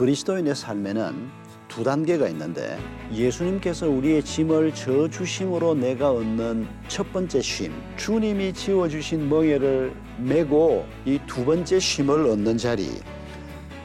[0.00, 1.28] 그리스도인의 삶에는
[1.68, 2.78] 두 단계가 있는데
[3.12, 10.86] 예수님께서 우리의 짐을 져 주심으로 내가 얻는 첫 번째 쉼, 주님이 지워 주신 멍에를 메고
[11.04, 12.88] 이 두 번째 쉼을 얻는 자리.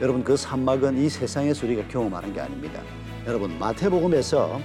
[0.00, 2.80] 여러분 그 산막은 이 세상에서 우리가 경험하는 게 아닙니다.
[3.26, 4.58] 여러분 마태복음에서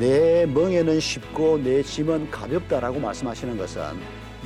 [0.00, 3.82] 내 멍에는 쉽고 내 짐은 가볍다라고 말씀하시는 것은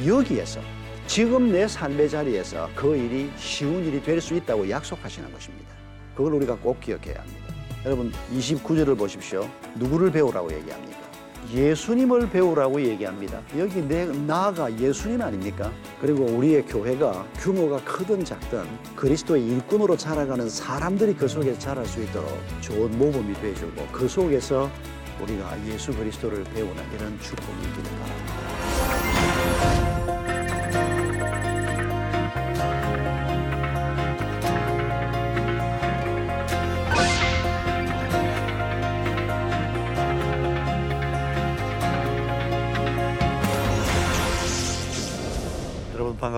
[0.07, 0.61] 여기에서
[1.07, 5.80] 지금 내 삶의 자리에서 그 일이 쉬운 일이 될 수 있다고 약속하시는 것입니다.
[6.21, 7.55] 그걸 우리가 꼭 기억해야 합니다.
[7.87, 9.49] 여러분 29절을 보십시오.
[9.77, 10.99] 누구를 배우라고 얘기합니까?
[11.51, 13.41] 예수님을 배우라고 얘기합니다.
[13.57, 15.73] 여기 내 나가 예수님 아닙니까?
[15.99, 18.65] 그리고 우리의 교회가 규모가 크든 작든
[18.97, 24.71] 그리스도의 일꾼으로 자라가는 사람들이 그 속에서 자랄 수 있도록 좋은 모범이 돼주고 그 속에서
[25.23, 28.40] 우리가 예수 그리스도를 배우는 이런 축복이 있기를 바랍니다.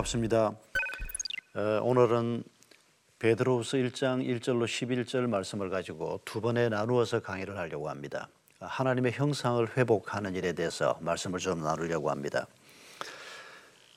[0.02, 0.54] 반갑습니다.
[1.54, 2.44] 어, 오늘은
[3.18, 8.28] 베드로후서 1장 1절로 11절 말씀을 가지고 두 번에 나누어서 강의를 하려고 합니다.
[8.58, 12.46] 하나님의 형상을 회복하는 일에 대해서 말씀을 좀 나누려고 합니다.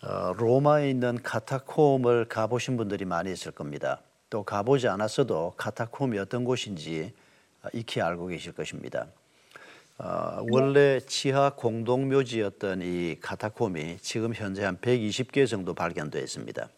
[0.03, 4.01] 어, 로마에 있는 카타콤을 가보신 분들이 많이 있을 겁니다.
[4.29, 7.13] 또 가보지 않았어도 카타콤이 어떤 곳인지
[7.73, 9.07] 익히 알고 계실 것입니다.
[9.97, 16.69] 어, 원래 지하 공동묘지였던 이 카타콤이 지금 현재 한 120개 정도 발견되어 있습니다.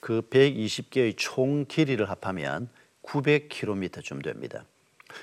[0.00, 2.68] 그 120개의 총 길이를 합하면
[3.02, 4.64] 900km쯤 됩니다.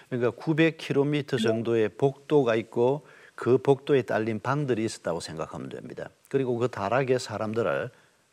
[0.10, 6.10] 그러니까 900km 정도의 복도가 있고 그 복도에 딸린 방들이 있었다고 생각하면 됩니다.
[6.30, 7.90] 그리고 그 다락에 사람들을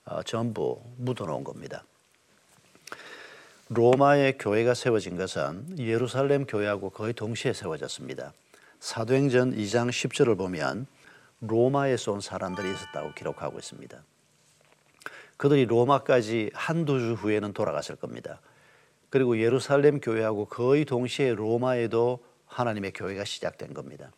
[0.07, 1.85] 어, 전부 묻어놓은 겁니다.
[3.69, 8.33] 로마의 교회가 세워진 것은 예루살렘 교회하고 거의 동시에 세워졌습니다.
[8.81, 10.87] 사도행전 2장 10절을 보면
[11.41, 14.03] 로마에서 온 사람들이 있었다고 기록하고 있습니다.
[15.37, 18.41] 그들이 로마까지 한두 주 후에는 돌아갔을 겁니다.
[19.11, 24.11] 그리고 예루살렘 교회하고 거의 동시에 로마에도 하나님의 교회가 시작된 겁니다.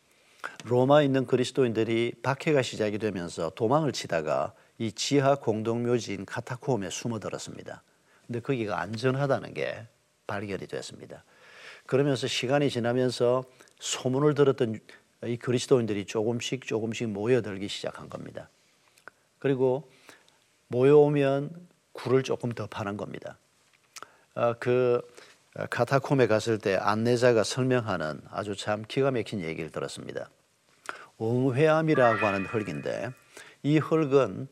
[0.65, 7.83] 로마에 있는 그리스도인들이 박해가 시작이 되면서 도망을 치다가 이 지하 공동묘지인 카타콤에 숨어들었습니다.
[8.27, 9.87] 근데 거기가 안전하다는 게
[10.27, 11.25] 발견이 됐습니다.
[11.87, 13.45] 그러면서 시간이 지나면서
[13.79, 14.79] 소문을 들었던
[15.25, 18.49] 이 그리스도인들이 조금씩 조금씩 모여들기 시작한 겁니다.
[19.39, 19.91] 그리고
[20.69, 23.39] 모여오면 굴을 조금 더 파는 겁니다.
[24.35, 25.01] 아, 그
[25.71, 30.31] 카타콤에 갔을 때 안내자가 설명하는 아주 참 기가 막힌 얘기를 들었습니다.
[31.19, 33.11] 엉회암이라고 하는 흙인데
[33.65, 34.49] 이 흙은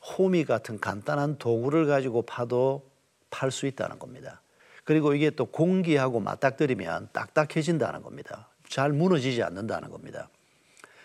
[0.00, 2.88] 호미 같은 간단한 도구를 가지고 파도
[3.28, 4.40] 팔 수 있다는 겁니다.
[4.84, 8.48] 그리고 이게 또 공기하고 맞닥뜨리면 딱딱해진다는 겁니다.
[8.68, 10.28] 잘 무너지지 않는다는 겁니다.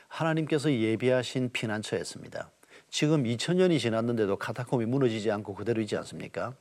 [0.07, 2.49] 하나님께서 예비하신 피난처였습니다.
[2.89, 6.53] 지금 2000년이 지났는데도 카타콤이 무너지지 않고 그대로 있지 않습니까?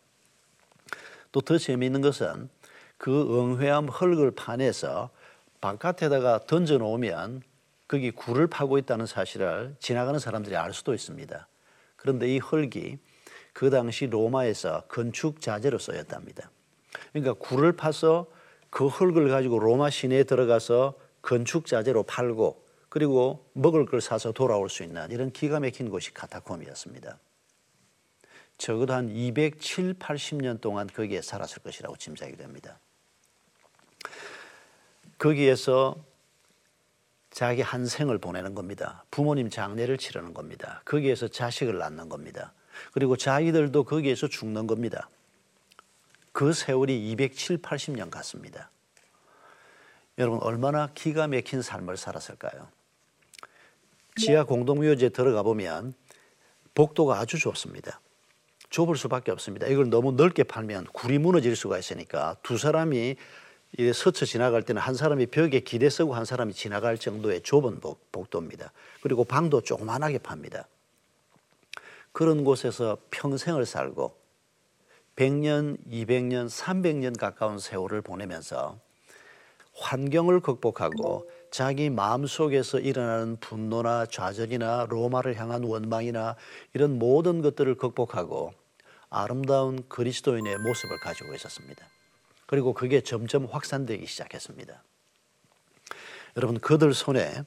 [1.33, 2.49] 또 더 재미있는 것은
[2.97, 5.11] 그 엉회암 흙을 파내서
[5.61, 7.43] 바깥에다가 던져 놓으면
[7.89, 11.49] 거기 굴을 파고 있다는 사실을 지나가는 사람들이 알 수도 있습니다.
[11.97, 12.99] 그런데 이 흙이
[13.53, 16.51] 그 당시 로마에서 건축 자재로 쓰였답니다.
[17.13, 18.27] 그러니까 굴을 파서
[18.71, 24.83] 그 흙을 가지고 로마 시내에 들어가서 건축 자재로 팔고 그리고 먹을 걸 사서 돌아올 수
[24.83, 27.19] 있는 이런 기가 막힌 곳이 카타콤이었습니다.
[28.59, 32.79] 적어도 한 207, 80년 동안 거기에 살았을 것이라고 짐작이 됩니다.
[35.19, 35.97] 거기에서
[37.31, 39.05] 자기 한 생을 보내는 겁니다.
[39.11, 40.83] 부모님 장례를 치르는 겁니다.
[40.85, 42.53] 거기에서 자식을 낳는 겁니다.
[42.93, 45.09] 그리고 자기들도 거기에서 죽는 겁니다.
[46.33, 48.71] 그 세월이 207, 80년 같습니다.
[50.19, 52.69] 여러분 얼마나 기가 막힌 삶을 살았을까요?
[54.17, 55.95] 지하 공동묘지에 들어가 보면
[56.75, 58.01] 복도가 아주 좁습니다.
[58.69, 59.67] 좁을 수밖에 없습니다.
[59.67, 63.17] 이걸 너무 넓게 팔면 굴이 무너질 수가 있으니까 두 사람이
[63.95, 68.73] 스쳐 지나갈 때는 한 사람이 벽에 기대 쓰고 한 사람이 지나갈 정도의 좁은 복 도입니다.
[69.01, 70.69] 그리고 방도 조그만하게 팝니다.
[72.13, 74.20] 그런 곳에서 평생을 살고
[75.21, 78.79] 100년, 200년, 300년 가까운 세월을 보내면서
[79.75, 86.37] 환경을 극복하고 자기 마음속에서 일어나는 분노나 좌절이나 로마를 향한 원망이나
[86.73, 88.55] 이런 모든 것들을 극복하고
[89.11, 91.85] 아름다운 그리스도인의 모습을 가지고 있었습니다.
[92.47, 94.83] 그리고 그게 점점 확산되기 시작했습니다.
[96.37, 97.45] 여러분 그들 손에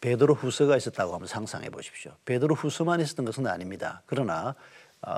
[0.00, 2.12] 베드로 후서가 있었다고 한번 상상해 보십시오.
[2.24, 4.02] 베드로 후서만 있었던 것은 아닙니다.
[4.06, 4.54] 그러나 아,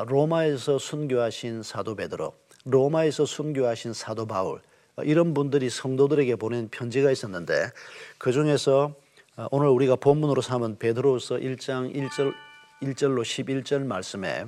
[0.07, 2.35] 로마에서 순교하신 사도 베드로,
[2.65, 4.61] 로마에서 순교하신 사도 바울
[5.03, 7.71] 이런 분들이 성도들에게 보낸 편지가 있었는데
[8.19, 8.95] 그 중에서
[9.51, 12.33] 오늘 우리가 본문으로 삼은 베드로서 1장 1절
[12.83, 14.47] 1절로 11절 말씀에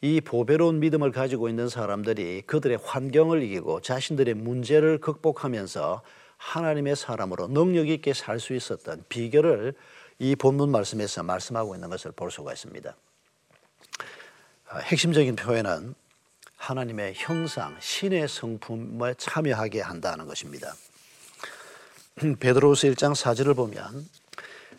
[0.00, 6.02] 이 보배로운 믿음을 가지고 있는 사람들이 그들의 환경을 이기고 자신들의 문제를 극복하면서
[6.36, 9.74] 하나님의 사람으로 능력 있게 살 수 있었던 비결을
[10.18, 12.96] 이 본문 말씀에서 말씀하고 있는 것을 볼 수가 있습니다.
[14.72, 15.94] 아, 핵심적인 표현은
[16.56, 20.74] 하나님의 형상, 신의 성품에 참여하게 한다는 것입니다.
[22.40, 24.08] 베드로서 1장 4절을 보면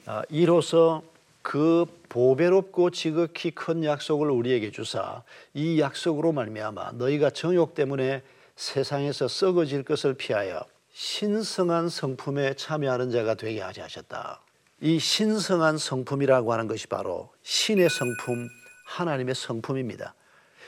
[0.07, 1.04] 아, 이로써
[1.44, 5.22] 그 보배롭고 지극히 큰 약속을 우리에게 주사
[5.54, 8.24] 이 약속으로 말미암아 너희가 정욕 때문에
[8.56, 14.42] 세상에서 썩어질 것을 피하여 신성한 성품에 참여하는 자가 되게 하지 하셨다.
[14.81, 18.50] 이 신성한 성품이라고 하는 것이 바로 신의 성품,
[18.83, 20.13] 하나님의 성품입니다.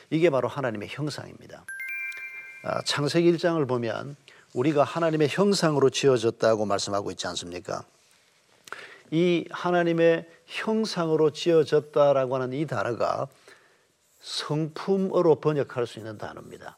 [0.10, 1.66] 이게 바로 하나님의 형상입니다.
[2.64, 4.16] 아, 창세기 1장을 보면
[4.54, 7.84] 우리가 하나님의 형상으로 지어졌다고 말씀하고 있지 않습니까?
[9.12, 13.28] 이 하나님의 형상으로 지어졌다라고 하는 이 단어가
[14.22, 16.78] 성품으로 번역할 수 있는 단어입니다.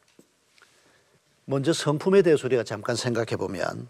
[1.46, 3.88] 먼저 성품에 대해서 우리가 잠깐 생각해 보면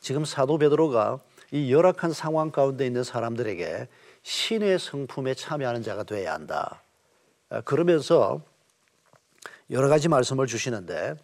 [0.00, 1.20] 지금 사도 베드로가
[1.50, 3.88] 이 열악한 상황 가운데 있는 사람들에게
[4.22, 6.82] 신의 성품에 참여하는 자가 되어야 한다.
[7.48, 8.42] 아, 그러면서
[9.70, 11.16] 여러 가지 말씀을 주시는데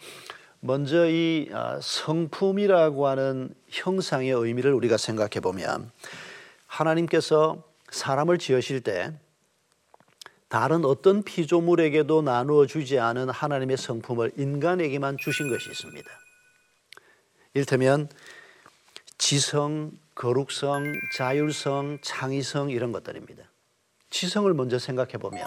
[0.60, 5.90] 먼저 이 아, 성품이라고 하는 형상의 의미를 우리가 생각해 보면
[6.66, 9.12] 하나님께서 사람을 지으실 때
[10.48, 16.08] 다른 어떤 피조물에게도 나누어 주지 않은 하나님의 성품을 인간에게만 주신 것이 있습니다.
[17.54, 18.08] 일테면
[19.18, 23.44] 지성, 거룩성, 자율성, 창의성 이런 것들입니다.
[24.10, 25.42] 지성을 먼저 생각해 보면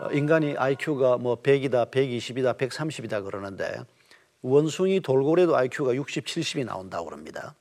[0.00, 3.82] 어, 인간이 IQ가 뭐 100이다, 120이다, 130이다 그러는데
[4.40, 7.54] 원숭이 돌고래도 IQ가 60, 70이 나온다고 그럽니다.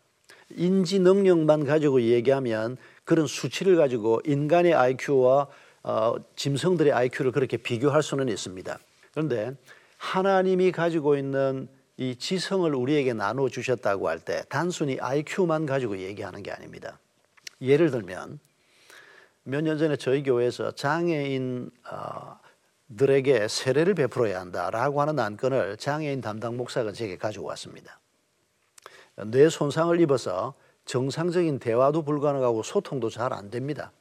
[0.56, 5.48] 인지 능력만 가지고 얘기하면 그런 수치를 가지고 인간의 IQ와
[5.84, 8.78] 어, 짐승들의 IQ를 그렇게 비교할 수는 있습니다.
[9.12, 9.54] 그런데
[9.98, 11.68] 하나님이 가지고 있는
[11.98, 17.00] 이 지성을 우리에게 나눠 주셨다고 할 때 단순히 IQ만 가지고 얘기하는 게 아닙니다.
[17.62, 18.40] 예를 들면
[19.44, 22.38] 몇 년 전에 저희 교회에서 장애인 어,
[22.98, 28.00] 들에게 세례를 베풀어야 한다라고 하는 안건을 장애인 담당 목사가 제게 가지고 왔습니다.
[29.26, 30.54] 뇌 손상을 입어서
[30.86, 33.92] 정상적인 대화도 불가능하고 소통도 잘 안 됩니다.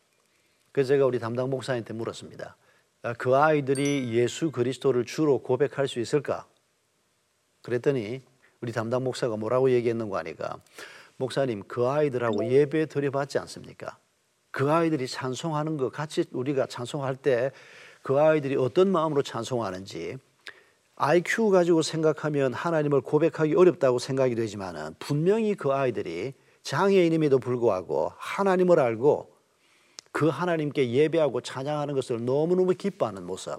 [0.72, 2.56] 그래서 제가 우리 담당 목사님한테 물었습니다.
[3.02, 6.46] 아, 그 아이들이 예수 그리스도를 주로 고백할 수 있을까?
[7.66, 8.22] 그랬더니
[8.60, 10.58] 우리 담당 목사가 뭐라고 얘기했는가 하니까
[11.18, 13.98] 목사님 그 아이들하고 예배 드려봤지 않습니까?
[14.50, 17.50] 그 아이들이 찬송하는 거 같이 우리가 찬송할 때
[18.06, 20.16] 그 아이들이 어떤 마음으로 찬송하는지
[20.94, 26.32] IQ 가지고 생각하면 하나님을 고백하기 어렵다고 생각이 되지만은 분명히 그 아이들이
[26.62, 29.34] 장애인임에도 불구하고 하나님을 알고
[30.12, 33.58] 그 하나님께 예배하고 찬양하는 것을 너무너무 기뻐하는 모습.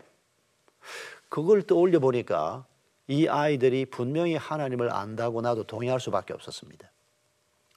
[1.28, 2.66] 그걸 떠올려 보니까
[3.08, 6.92] 이 아이들이 분명히 하나님을 안다고 나도 동의할 수밖에 없었습니다.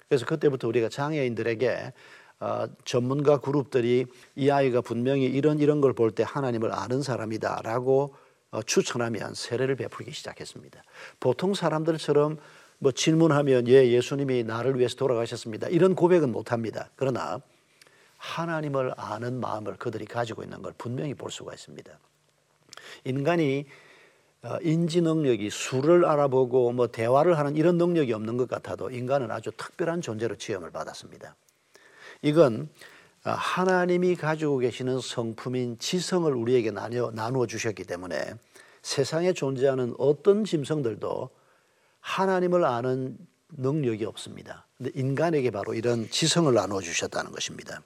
[0.09, 1.93] 그래서 그때부터 우리가 장애인들에게
[2.41, 8.15] 어, 전문가 그룹들이 이 아이가 분명히 이런 이런 걸 볼 때 하나님을 아는 사람이다라고
[8.51, 10.83] 어, 추천하면 세례를 베풀기 시작했습니다.
[11.21, 12.39] 보통 사람들처럼
[12.79, 15.69] 뭐 질문하면 예 예수님이 나를 위해서 돌아가셨습니다.
[15.69, 16.89] 이런 고백은 못 합니다.
[16.97, 17.41] 그러나
[18.17, 21.93] 하나님을 아는 마음을 그들이 가지고 있는 걸 분명히 볼 수가 있습니다.
[23.05, 23.90] 인간이 어,
[24.63, 30.01] 인지 능력이 수를 알아보고 뭐 대화를 하는 이런 능력이 없는 것 같아도 인간은 아주 특별한
[30.01, 31.37] 존재로 지음을 받았습니다.
[32.23, 32.69] 이건
[33.25, 38.35] 어, 하나님이 가지고 계시는 성품인 지성을 우리에게 나누어, 나누어 주셨기 때문에
[38.81, 41.29] 세상에 존재하는 어떤 짐승들도
[42.01, 43.19] 하나님을 아는
[43.51, 44.67] 능력이 없습니다.
[44.79, 47.83] 근데 인간에게 바로 이런 지성을 나누어 주셨다는 것입니다.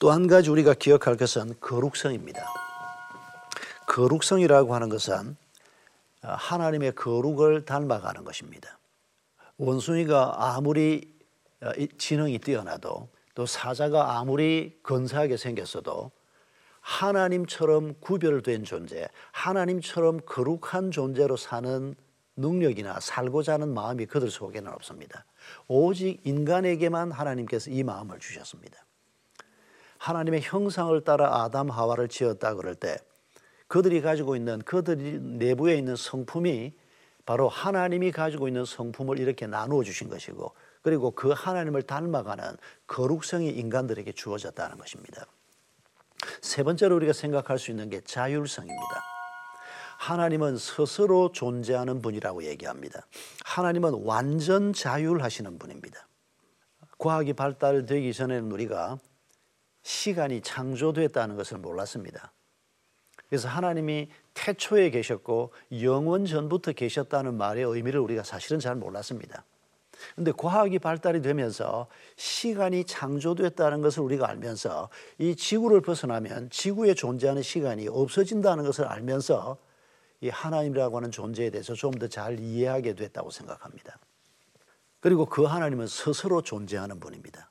[0.00, 2.71] 또 한 가지 우리가 기억할 것은 거룩성입니다.
[3.92, 5.36] 거룩성이라고 하는 것은
[6.22, 8.78] 하나님의 거룩을 닮아가는 것입니다.
[9.58, 11.14] 원숭이가 아무리
[11.98, 16.10] 지능이 뛰어나도 또 사자가 아무리 근사하게 생겼어도
[16.80, 21.94] 하나님처럼 구별된 존재, 하나님처럼 거룩한 존재로 사는
[22.36, 25.26] 능력이나 살고자 하는 마음이 그들 속에는 없습니다.
[25.68, 28.84] 오직 인간에게만 하나님께서 이 마음을 주셨습니다.
[29.98, 32.96] 하나님의 형상을 따라 아담 하와를 지었다 그럴 때
[33.72, 36.74] 그들이 가지고 있는 그들이 내부에 있는 성품이
[37.24, 40.52] 바로 하나님이 가지고 있는 성품을 이렇게 나누어 주신 것이고
[40.82, 45.24] 그리고 그 하나님을 닮아가는 거룩성이 인간들에게 주어졌다는 것입니다.
[46.42, 49.02] 세 번째로 우리가 생각할 수 있는 게 자율성입니다.
[50.00, 53.06] 하나님은 스스로 존재하는 분이라고 얘기합니다.
[53.46, 56.06] 하나님은 완전 자율하시는 분입니다.
[56.98, 58.98] 과학이 발달되기 전에는 우리가
[59.82, 62.34] 시간이 창조됐다는 것을 몰랐습니다.
[63.32, 69.46] 그래서 하나님이 태초에 계셨고 영원 전부터 계셨다는 말의 의미를 우리가 사실은 잘 몰랐습니다.
[70.14, 71.86] 근데 과학이 발달이 되면서
[72.16, 79.56] 시간이 창조됐다는 것을 우리가 알면서 이 지구를 벗어나면 지구에 존재하는 시간이 없어진다는 것을 알면서
[80.20, 83.98] 이 하나님이라고 하는 존재에 대해서 좀 더 잘 이해하게 됐다고 생각합니다.
[85.00, 87.48] 그리고 그 하나님은 스스로 존재하는 분입니다.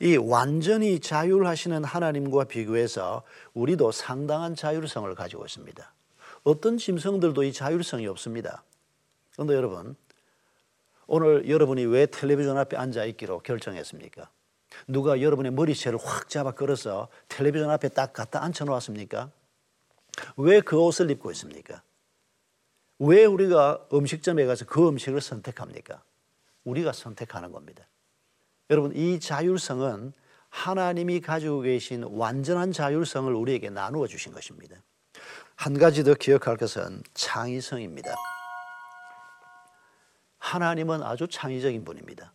[0.00, 3.22] 이 완전히 자율하시는 하나님과 비교해서
[3.54, 5.92] 우리도 상당한 자율성을 가지고 있습니다.
[6.44, 8.64] 어떤 짐승들도 이 자율성이 없습니다.
[9.32, 9.96] 그런데 여러분,
[11.06, 14.28] 오늘 여러분이 왜 텔레비전 앞에 앉아 있기로 결정했습니까?
[14.88, 19.30] 누가 여러분의 머리채를 확 잡아 끌어서 텔레비전 앞에 딱 갖다 앉혀 놓았습니까?
[20.36, 21.82] 왜 그 옷을 입고 있습니까?
[22.98, 26.02] 왜 우리가 음식점에 가서 그 음식을 선택합니까?
[26.64, 27.84] 우리가 선택하는 겁니다.
[28.72, 30.14] 여러분, 이 자율성은
[30.48, 34.76] 하나님이 가지고 계신 완전한 자율성을 우리에게 나누어 주신 것입니다.
[35.56, 38.14] 한 가지 더 기억할 것은 창의성입니다.
[40.38, 42.32] 하나님은 아주 창의적인 분입니다.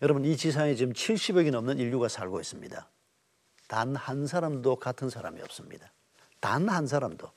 [0.00, 2.88] 여러분, 이 지상에 지금 70억이 넘는 인류가 살고 있습니다.
[3.68, 5.92] 단 한 사람도 같은 사람이 없습니다.
[6.40, 7.30] 단 한 사람도.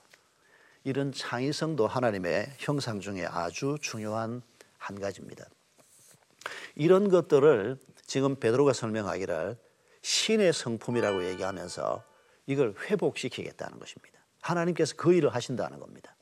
[0.86, 4.42] 이런 창의성도 하나님의 형상 중에 아주 중요한
[4.78, 5.44] 한 가지입니다.
[6.76, 9.58] 이런 것들을 지금 베드로가 설명하기를
[10.02, 12.04] 신의 성품이라고 얘기하면서
[12.48, 14.20] 이걸 회복시키겠다는 것입니다.
[14.42, 16.16] 하나님께서 그 일을 하신다는 겁니다.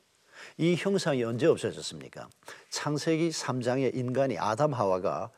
[0.58, 2.28] 이 형상이 언제 없어졌습니까?
[2.70, 5.30] 창세기 3장의 인간이 아담 하와가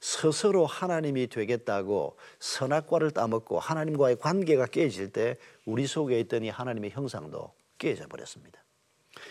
[0.00, 7.52] 스스로 하나님이 되겠다고 선악과를 따먹고 하나님과의 관계가 깨질 때 우리 속에 있던 이 하나님의 형상도
[7.78, 8.62] 깨져 버렸습니다.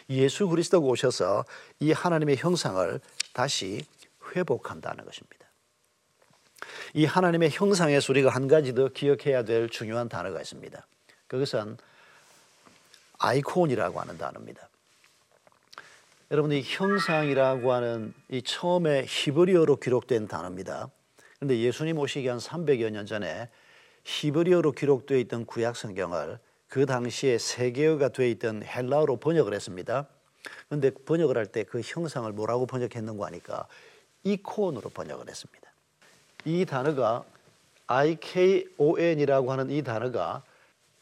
[0.09, 1.45] 예수 그리스도가 오셔서
[1.79, 2.99] 이 하나님의 형상을
[3.33, 3.85] 다시
[4.35, 5.47] 회복한다는 것입니다.
[6.93, 10.85] 이 하나님의 형상에서 우리가 한 가지 더 기억해야 될 중요한 단어가 있습니다.
[11.27, 11.77] 그것은
[13.19, 14.69] 아이콘이라고 하는 단어입니다.
[16.31, 20.89] 여러분 이 형상이라고 하는 이 처음에 히브리어로 기록된 단어입니다.
[21.37, 23.49] 그런데 예수님 오시기 한 300여 년 전에
[24.03, 30.07] 히브리어로 기록되어 있던 구약 성경을 그 당시에 세계어가 되어 있던 헬라어로 번역을 했습니다.
[30.67, 33.67] 그런데 번역을 할 때 그 형상을 뭐라고 번역했는가 하니까
[34.33, 35.71] 이콘으로 번역을 했습니다.
[36.45, 37.23] 이 단어가
[37.87, 40.43] IKON이라고 하는 이 단어가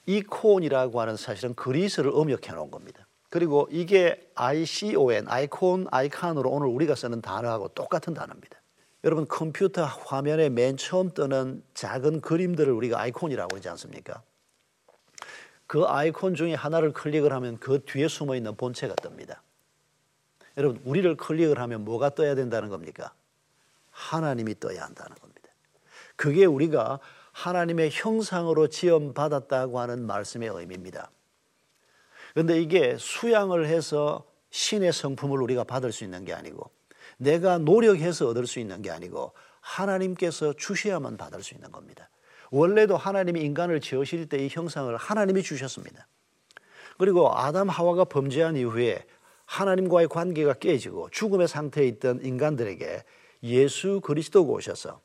[0.05, 3.05] 이콘이라고 하는 사실은 그리스를 음역해 놓은 겁니다.
[3.29, 8.61] 그리고 이게 ICON, 아이콘, 아이칸으로 오늘 우리가 쓰는 단어하고 똑같은 단어입니다.
[9.03, 14.21] 여러분 컴퓨터 화면에 맨 처음 뜨는 작은 그림들을 우리가 아이콘이라고 하지 않습니까?
[15.67, 19.37] 그 아이콘 중에 하나를 클릭을 하면 그 뒤에 숨어 있는 본체가 뜹니다.
[20.57, 23.13] 여러분, 우리를 클릭을 하면 뭐가 떠야 된다는 겁니까?
[23.91, 25.49] 하나님이 떠야 한다는 겁니다.
[26.15, 26.99] 그게 우리가
[27.31, 31.11] 하나님의 형상으로 지음 받았다고 하는 말씀의 의미입니다.
[32.33, 36.69] 그런데 이게 수양을 해서 신의 성품을 우리가 받을 수 있는 게 아니고
[37.17, 42.09] 내가 노력해서 얻을 수 있는 게 아니고 하나님께서 주셔야만 받을 수 있는 겁니다.
[42.51, 46.07] 원래도 하나님이 인간을 지으실 때 이 형상을 하나님이 주셨습니다.
[46.97, 49.05] 그리고 아담 하와가 범죄한 이후에
[49.45, 53.03] 하나님과의 관계가 깨지고 죽음의 상태에 있던 인간들에게
[53.43, 55.01] 예수 그리스도가 오셔서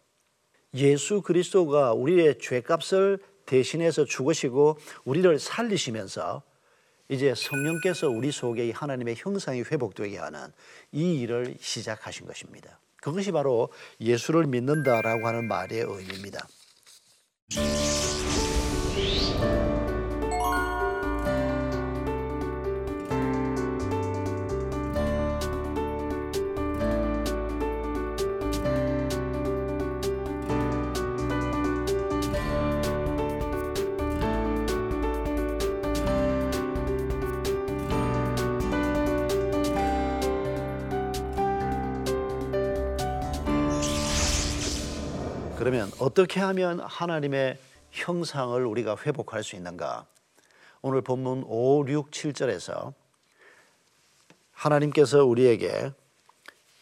[0.75, 6.43] 예수 그리스도가 우리의 죄값을 대신해서 죽으시고 우리를 살리시면서
[7.09, 10.53] 이제 성령께서 우리 속에 하나님의 형상이 회복되게 하는
[10.93, 12.79] 이 일을 시작하신 것입니다.
[13.01, 13.71] 그것이 바로
[14.01, 16.47] 예수를 믿는다라고 하는 말의 의미입니다.
[45.71, 47.57] 그러면 어떻게 하면 하나님의
[47.93, 50.05] 형상을 우리가 회복할 수 있는가?
[50.83, 52.93] 오늘 본문 5, 6, 7절에서
[54.51, 55.93] 하나님께서 우리에게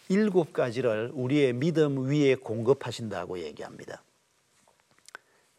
[0.09, 4.03] 일곱 가지를 우리의 믿음 위에 공급하신다고 얘기합니다.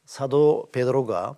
[0.05, 1.35] 사도 베드로가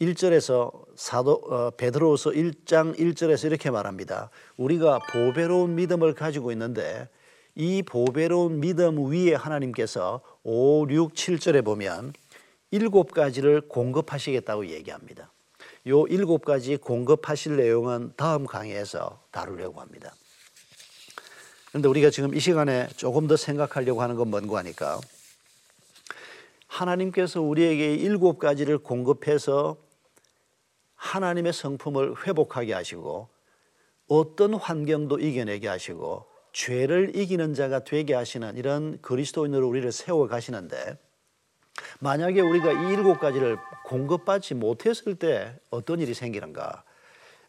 [0.00, 4.30] 1절에서 사도 어, 베드로서 1장 1절에서 이렇게 말합니다.
[4.56, 7.08] 우리가 보배로운 믿음을 가지고 있는데
[7.58, 12.12] 이 보배로운 믿음 위에 하나님께서 5, 6, 7절에 보면
[12.70, 15.32] 일곱 가지를 공급하시겠다고 얘기합니다.
[15.88, 20.14] 요 일곱 가지 공급하실 내용은 다음 강의에서 다루려고 합니다.
[21.68, 25.00] 그런데 우리가 지금 이 시간에 조금 더 생각하려고 하는 건 뭔고 하니까
[26.66, 29.78] 하나님께서 우리에게 일곱 가지를 공급해서
[30.94, 33.28] 하나님의 성품을 회복하게 하시고
[34.08, 40.96] 어떤 환경도 이겨내게 하시고 죄를 이기는 자가 되게 하시는 이런 그리스도인으로 우리를 세워 가시는데
[42.00, 46.82] 만약에 우리가 이 일곱 가지를 공급받지 못했을 때 어떤 일이 생기는가?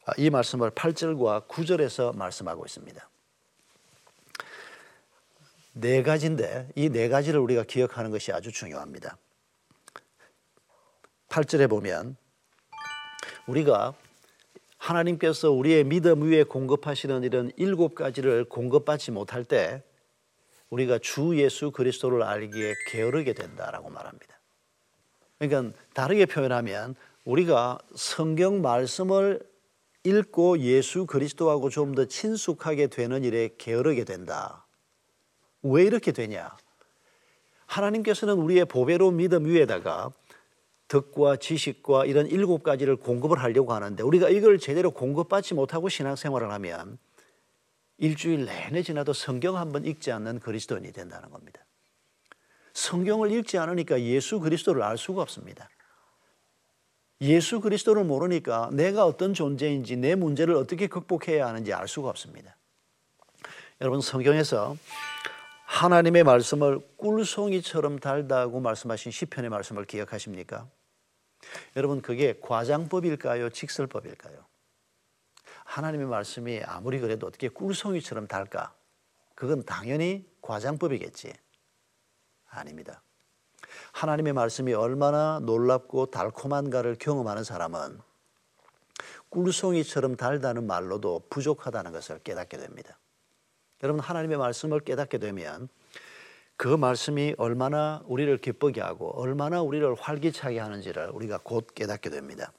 [0.05, 3.09] 아, 이 말씀을 8절과 9절에서 말씀하고 있습니다.
[5.71, 9.17] 네 가지인데 이 네 가지를 우리가 기억하는 것이 아주 중요합니다.
[11.29, 12.17] 8절에 보면
[13.47, 13.93] 우리가
[14.87, 19.83] 하나님께서 우리의 믿음 위에 공급하시는 이런 일곱 가지를 공급받지 못할 때
[20.69, 24.39] 우리가 주 예수 그리스도를 알기에 게으르게 된다라고 말합니다.
[25.39, 29.41] 그러니까 다르게 표현하면 우리가 성경 말씀을
[30.03, 34.65] 읽고 예수 그리스도하고 좀 더 친숙하게 되는 일에 게으르게 된다.
[35.63, 36.55] 왜 이렇게 되냐?
[37.65, 40.11] 하나님께서는 우리의 보배로운 믿음 위에다가
[40.87, 46.97] 덕과 지식과 이런 일곱 가지를 공급을 하려고 하는데 우리가 이걸 제대로 공급받지 못하고 신앙생활을 하면
[47.97, 51.65] 일주일 내내 지나도 성경 한 번 읽지 않는 그리스도인이 된다는 겁니다.
[52.73, 55.67] 성경을 읽지 않으니까 예수 그리스도를 알 수가 없습니다.
[57.21, 62.55] 예수 그리스도를 모르니까 내가 어떤 존재인지 내 문제를 어떻게 극복해야 하는지 알 수가 없습니다.
[63.81, 64.77] 여러분 성경에서
[65.65, 70.69] 하나님의 말씀을 꿀송이처럼 달다고 말씀하신 시편의 말씀을 기억하십니까?
[71.75, 73.49] 여러분 그게 과장법일까요?
[73.49, 74.45] 직설법일까요?
[75.65, 78.73] 하나님의 말씀이 아무리 그래도 어떻게 꿀송이처럼 달까?
[79.35, 81.33] 그건 당연히 과장법이겠지.
[82.49, 83.01] 아닙니다.
[83.91, 87.99] 하나님의 말씀이 얼마나 놀랍고 달콤한가를 경험하는 사람은
[89.29, 92.97] 꿀송이처럼 달다는 말로도 부족하다는 것을 깨닫게 됩니다.
[93.83, 95.69] 여러분 하나님의 말씀을 깨닫게 되면
[96.57, 102.51] 그 말씀이 얼마나 우리를 기쁘게 하고 얼마나 우리를 활기차게 하는지를 우리가 곧 깨닫게 됩니다.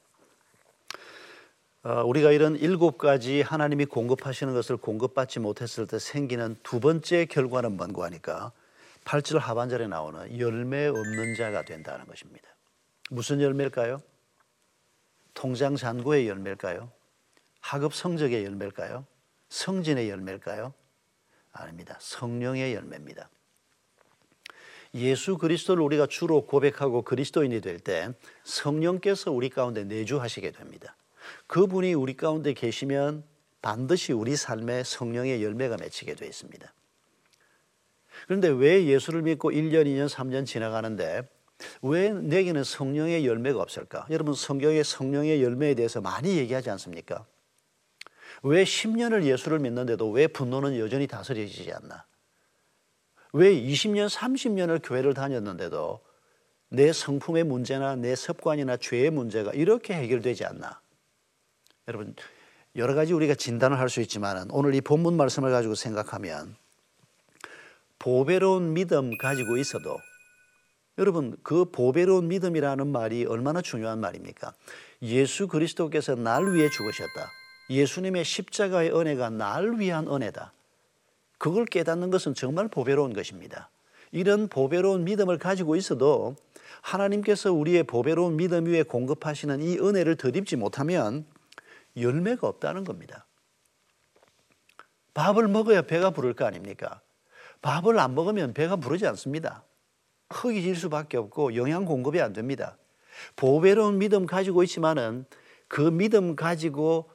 [1.82, 7.76] 어, 우리가 이런 일곱 가지 하나님이 공급하시는 것을 공급받지 못했을 때 생기는 두 번째 결과는
[7.76, 8.52] 뭔고 하니까
[9.04, 12.48] 8절 하반절에 나오는 열매 없는 자가 된다는 것입니다.
[13.10, 14.00] 무슨 열매일까요?
[15.34, 16.90] 통장 잔고의 열매일까요?
[17.60, 19.06] 학업 성적의 열매일까요?
[19.48, 20.72] 성진의 열매일까요?
[21.52, 21.96] 아닙니다.
[22.00, 23.28] 성령의 열매입니다.
[24.94, 28.10] 예수 그리스도를 우리가 주로 고백하고 그리스도인이 될 때
[28.44, 30.96] 성령께서 우리 가운데 내주하시게 됩니다.
[31.46, 33.22] 그분이 우리 가운데 계시면
[33.60, 36.72] 반드시 우리 삶에 성령의 열매가 맺히게 되어 있습니다.
[38.26, 41.28] 그런데 왜 예수를 믿고 1년, 2년, 3년 지나가는데
[41.82, 44.06] 왜 내게는 성령의 열매가 없을까?
[44.10, 47.26] 여러분 성경의 성령의 열매에 대해서 많이 얘기하지 않습니까?
[48.42, 52.04] 왜 10년을 예수를 믿는데도 왜 분노는 여전히 다스려지지 않나?
[53.32, 56.00] 왜 20년, 30년을 교회를 다녔는데도
[56.70, 60.80] 내 성품의 문제나 내 습관이나 죄의 문제가 이렇게 해결되지 않나?
[61.88, 62.14] 여러분,
[62.76, 66.56] 여러 가지 우리가 진단을 할 수 있지만 오늘 이 본문 말씀을 가지고 생각하면
[67.98, 69.96] 보배로운 믿음 가지고 있어도
[70.98, 74.52] 여러분 그 보배로운 믿음이라는 말이 얼마나 중요한 말입니까?
[75.02, 77.30] 예수 그리스도께서 날 위해 죽으셨다.
[77.70, 80.52] 예수님의 십자가의 은혜가 날 위한 은혜다.
[81.38, 83.70] 그걸 깨닫는 것은 정말 보배로운 것입니다.
[84.10, 86.36] 이런 보배로운 믿음을 가지고 있어도
[86.82, 91.26] 하나님께서 우리의 보배로운 믿음 위에 공급하시는 이 은혜를 덧입지 못하면
[91.96, 93.26] 열매가 없다는 겁니다.
[95.14, 97.00] 밥을 먹어야 배가 부를 거 아닙니까?
[97.60, 99.64] 밥을 안 먹으면 배가 부르지 않습니다.
[100.30, 102.76] 흙이 질 수밖에 없고 영양 공급이 안 됩니다.
[103.36, 105.24] 보배로운 믿음 가지고 있지만은
[105.66, 107.10] 그 믿음 가지고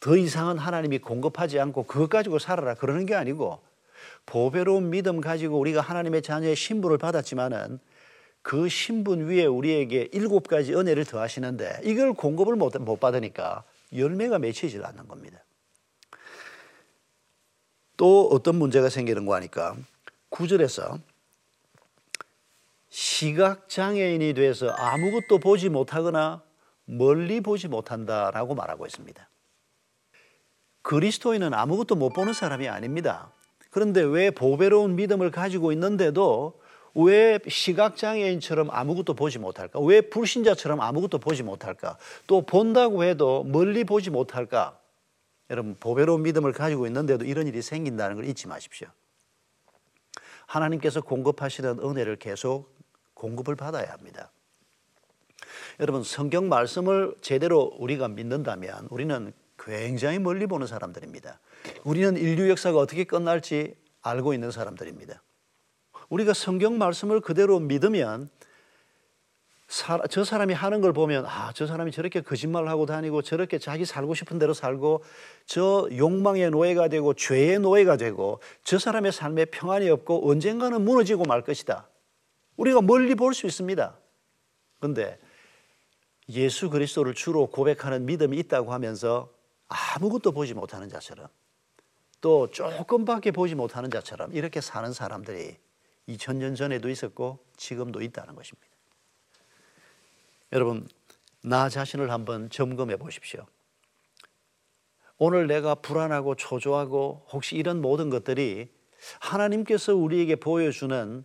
[0.00, 3.60] 더 이상은 하나님이 공급하지 않고 그것 가지고 살아라 그러는 게 아니고
[4.26, 7.80] 보배로운 믿음 가지고 우리가 하나님의 자녀의 신분을 받았지만은
[8.42, 14.84] 그 신분 위에 우리에게 일곱 가지 은혜를 더하시는데 이걸 공급을 못, 못 받으니까 열매가 맺히질
[14.84, 15.42] 않는 겁니다.
[17.96, 19.76] 또 어떤 문제가 생기는 거 하니까
[20.28, 20.98] 구절에서
[22.90, 26.42] 시각장애인이 돼서 아무것도 보지 못하거나
[26.84, 29.27] 멀리 보지 못한다라고 말하고 있습니다.
[30.82, 33.30] 그리스도인은 아무것도 못 보는 사람이 아닙니다.
[33.70, 36.60] 그런데 왜 보배로운 믿음을 가지고 있는데도
[36.94, 39.80] 왜 시각장애인처럼 아무것도 보지 못할까?
[39.80, 41.98] 왜 불신자처럼 아무것도 보지 못할까?
[42.26, 44.78] 또 본다고 해도 멀리 보지 못할까?
[45.50, 48.88] 여러분, 보배로운 믿음을 가지고 있는데도 이런 일이 생긴다는 걸 잊지 마십시오.
[50.46, 52.74] 하나님께서 공급하시는 은혜를 계속
[53.14, 54.30] 공급을 받아야 합니다.
[55.80, 61.40] 여러분 성경 말씀을 제대로 우리가 믿는다면 우리는 굉장히 멀리 보는 사람들입니다.
[61.84, 65.22] 우리는 인류 역사가 어떻게 끝날지 알고 있는 사람들입니다.
[66.08, 68.30] 우리가 성경 말씀을 그대로 믿으면
[70.08, 74.14] 저 사람이 하는 걸 보면 아, 저 사람이 저렇게 거짓말을 하고 다니고 저렇게 자기 살고
[74.14, 75.04] 싶은 대로 살고
[75.44, 81.42] 저 욕망의 노예가 되고 죄의 노예가 되고 저 사람의 삶에 평안이 없고 언젠가는 무너지고 말
[81.42, 81.86] 것이다.
[82.56, 83.94] 우리가 멀리 볼 수 있습니다.
[84.80, 85.18] 그런데
[86.30, 89.30] 예수 그리스도를 주로 고백하는 믿음이 있다고 하면서
[89.68, 91.28] 아무것도 보지 못하는 자처럼
[92.20, 95.56] 또 조금밖에 보지 못하는 자처럼 이렇게 사는 사람들이
[96.08, 98.68] 2000년 전에도 있었고 지금도 있다는 것입니다.
[100.52, 100.88] 여러분,
[101.42, 103.46] 나 자신을 한번 점검해 보십시오.
[105.18, 108.70] 오늘 내가 불안하고 초조하고 혹시 이런 모든 것들이
[109.20, 111.24] 하나님께서 우리에게 보여주는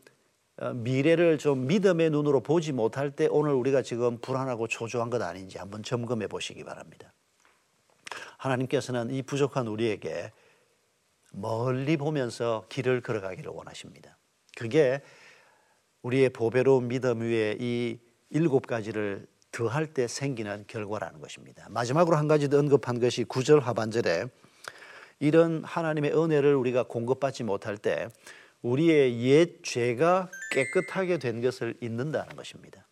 [0.57, 5.57] 어, 미래를 좀 믿음의 눈으로 보지 못할 때 오늘 우리가 지금 불안하고 초조한 것 아닌지
[5.57, 7.12] 한번 점검해 보시기 바랍니다.
[8.43, 10.31] 하나님께서는 이 부족한 우리에게
[11.31, 14.17] 멀리 보면서 길을 걸어가기를 원하십니다.
[14.57, 15.01] 그게
[16.01, 21.67] 우리의 보배로운 믿음 위에 이 일곱 가지를 더할 때 생기는 결과라는 것입니다.
[21.69, 24.25] 마지막으로 한 가지 더 언급한 것이 구절 하반절에
[25.19, 28.09] 이런 하나님의 은혜를 우리가 공급받지 못할 때
[28.61, 32.82] 우리의 옛 죄가 깨끗하게 된 것을 잊는다는 것입니다.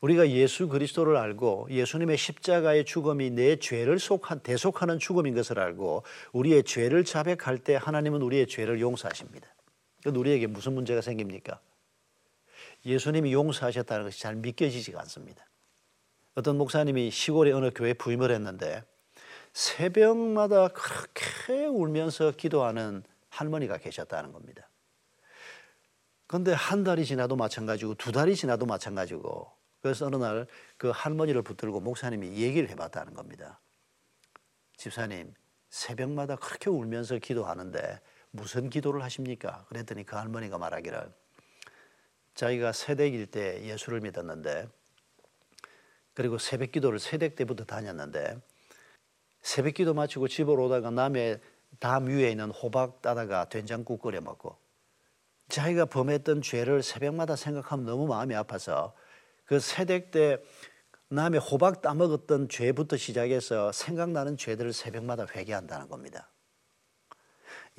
[0.00, 6.64] 우리가 예수 그리스도를 알고 예수님의 십자가의 죽음이 내 죄를 속한 대속하는 죽음인 것을 알고 우리의
[6.64, 9.46] 죄를 자백할 때 하나님은 우리의 죄를 용서하십니다.
[9.98, 11.60] 그건 우리에게 무슨 문제가 생깁니까?
[12.86, 15.44] 예수님이 용서하셨다는 것이 잘 믿겨지지가 않습니다.
[16.34, 18.82] 어떤 목사님이 시골의 어느 교회 부임을 했는데
[19.52, 24.68] 새벽마다 그렇게 울면서 기도하는 할머니가 계셨다는 겁니다.
[26.26, 30.46] 그런데 한 달이 지나도 마찬가지고 두 달이 지나도 마찬가지고 그래서 어느 날
[30.80, 33.60] 그 할머니를 붙들고 목사님이 얘기를 해봤다는 겁니다.
[34.78, 35.34] 집사님
[35.68, 39.66] 새벽마다 그렇게 울면서 기도하는데 무슨 기도를 하십니까?
[39.68, 41.12] 그랬더니 그 할머니가 말하기를
[42.34, 44.68] 자기가 새댁일 때 예수를 믿었는데
[46.14, 48.40] 그리고 새벽 기도를 새댁 때부터 다녔는데
[49.42, 51.42] 새벽 기도 마치고 집으로 오다가 남의
[51.78, 54.56] 담 위에 있는 호박 따다가 된장국 끓여 먹고
[55.50, 58.94] 자기가 범했던 죄를 새벽마다 생각하면 너무 마음이 아파서
[59.50, 60.38] 그 새댁 때
[61.08, 66.30] 남의 호박 따먹었던 죄부터 시작해서 생각나는 죄들을 새벽마다 회개한다는 겁니다.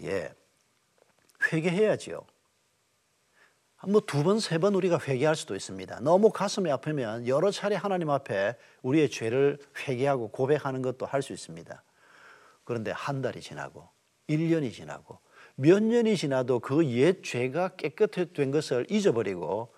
[0.03, 0.33] 예.
[1.53, 2.25] 회개해야지요.
[3.87, 6.01] 뭐 두 번, 세 번 우리가 회개할 수도 있습니다.
[6.01, 9.57] 너무 가슴이 아프면 여러 차례 하나님 앞에 우리의 죄를
[9.87, 11.81] 회개하고 고백하는 것도 할 수 있습니다.
[12.65, 13.87] 그런데 한 달이 지나고
[14.27, 15.19] 1년이 지나고
[15.55, 19.73] 몇 년이 지나도 그 옛 죄가 깨끗된 것을 잊어버리고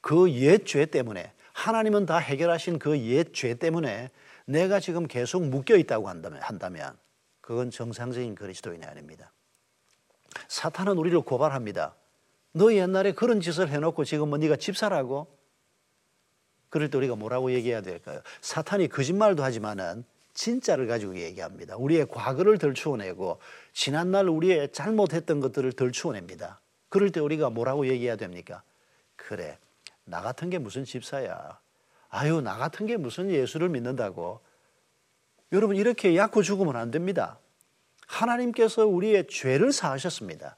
[0.00, 4.10] 그 옛 죄 때문에 하나님은 다 해결하신 그 옛 죄 때문에
[4.44, 6.96] 내가 지금 계속 묶여 있다고 한다면, 한다면
[7.40, 9.32] 그건 정상적인 그리스도인이 아닙니다.
[10.48, 11.94] 사탄은 우리를 고발합니다.
[12.52, 15.26] 너 옛날에 그런 짓을 해놓고 지금 뭐 네가 집사라고?
[16.68, 18.20] 그럴 때 우리가 뭐라고 얘기해야 될까요?
[18.42, 21.76] 사탄이 거짓말도 하지만은 진짜를 가지고 얘기합니다.
[21.76, 23.38] 우리의 과거를 덜추어내고
[23.72, 26.60] 지난날 우리의 잘못했던 것들을 덜추어냅니다.
[26.90, 28.62] 그럴 때 우리가 뭐라고 얘기해야 됩니까?
[29.16, 29.56] 그래,
[30.06, 31.58] 나 같은 게 무슨 집사야.
[32.08, 34.40] 아유, 나 같은 게 무슨 예수를 믿는다고.
[35.52, 37.38] 여러분, 이렇게 약고 죽으면 안 됩니다.
[38.06, 40.56] 하나님께서 우리의 죄를 사하셨습니다.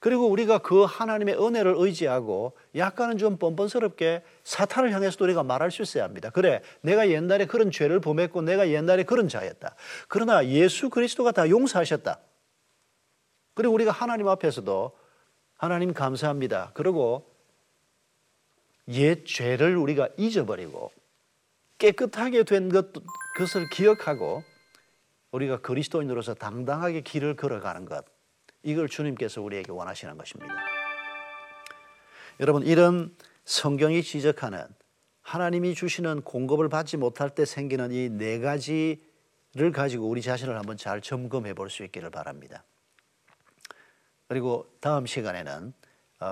[0.00, 6.02] 그리고 우리가 그 하나님의 은혜를 의지하고 약간은 좀 뻔뻔스럽게 사탄을 향해서도 우리가 말할 수 있어야
[6.02, 6.30] 합니다.
[6.30, 9.76] 그래, 내가 옛날에 그런 죄를 범했고 내가 옛날에 그런 자였다.
[10.08, 12.18] 그러나 예수 그리스도가 다 용서하셨다.
[13.54, 14.90] 그리고 우리가 하나님 앞에서도
[15.54, 16.72] 하나님 감사합니다.
[16.74, 17.31] 그리고
[18.88, 20.92] 옛 죄를 우리가 잊어버리고
[21.78, 22.92] 깨끗하게 된 것,
[23.36, 24.42] 것을 기억하고
[25.30, 28.04] 우리가 그리스도인으로서 당당하게 길을 걸어가는 것.
[28.62, 30.54] 이걸 주님께서 우리에게 원하시는 것입니다.
[32.40, 34.64] 여러분, 이런 성경이 지적하는
[35.22, 41.00] 하나님이 주시는 공급을 받지 못할 때 생기는 이 네 가지를 가지고 우리 자신을 한번 잘
[41.00, 42.64] 점검해 볼 수 있기를 바랍니다.
[44.28, 45.81] 그리고 다음 시간에는 어,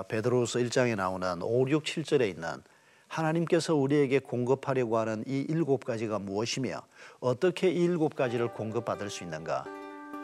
[0.07, 2.61] 베드로서 1장에 나오는 5, 6, 7절에 있는
[3.07, 6.81] 하나님께서 우리에게 공급하려고 하는 이 일곱 가지가 무엇이며
[7.19, 9.65] 어떻게 이 일곱 가지를 공급받을 수 있는가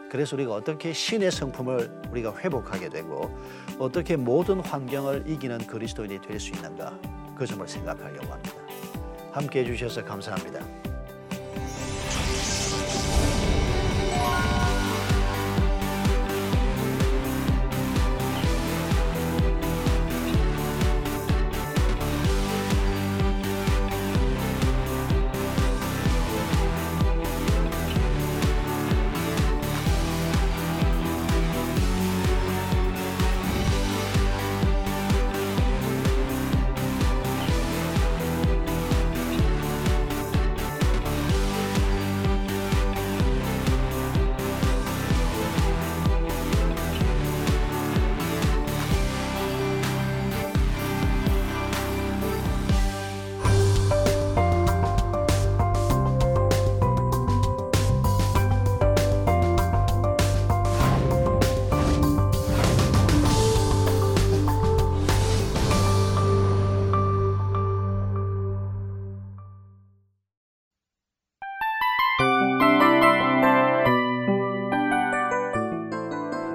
[0.10, 3.30] 그래서 우리가 어떻게 신의 성품을 우리가 회복하게 되고
[3.78, 6.98] 어떻게 모든 환경을 이기는 그리스도인이 될 수 있는가
[7.38, 8.56] 그 점을 생각하려고 합니다.
[9.32, 10.97] 함께 해주셔서 감사합니다.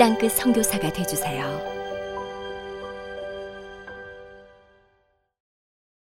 [0.00, 1.79] 땅끝 선교사가 되주세요.